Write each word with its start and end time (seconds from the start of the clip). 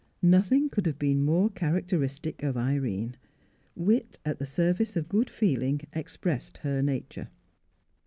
Nothing 0.23 0.67
could 0.67 0.87
have 0.87 0.97
been 0.97 1.23
more 1.23 1.51
characteristic 1.51 2.41
of 2.41 2.57
Irene. 2.57 3.17
Wit 3.75 4.17
at 4.25 4.39
the 4.39 4.47
service 4.47 4.95
of 4.95 5.07
good 5.07 5.29
feeling 5.29 5.81
expressed 5.93 6.57
her 6.65 6.81
nature. 6.81 7.27